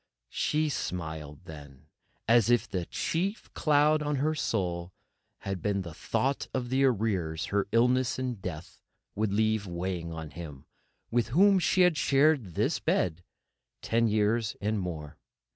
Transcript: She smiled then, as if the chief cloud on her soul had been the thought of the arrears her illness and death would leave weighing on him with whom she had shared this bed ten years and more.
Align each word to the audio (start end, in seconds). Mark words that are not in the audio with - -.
She 0.31 0.67
smiled 0.69 1.41
then, 1.45 1.85
as 2.27 2.49
if 2.49 2.67
the 2.67 2.87
chief 2.87 3.53
cloud 3.53 4.01
on 4.01 4.15
her 4.15 4.33
soul 4.33 4.91
had 5.41 5.61
been 5.61 5.83
the 5.83 5.93
thought 5.93 6.47
of 6.55 6.71
the 6.71 6.83
arrears 6.85 7.45
her 7.53 7.67
illness 7.71 8.17
and 8.17 8.41
death 8.41 8.81
would 9.13 9.31
leave 9.31 9.67
weighing 9.67 10.11
on 10.11 10.31
him 10.31 10.65
with 11.11 11.27
whom 11.27 11.59
she 11.59 11.81
had 11.81 11.97
shared 11.97 12.55
this 12.55 12.79
bed 12.79 13.23
ten 13.83 14.07
years 14.07 14.55
and 14.59 14.79
more. 14.79 15.19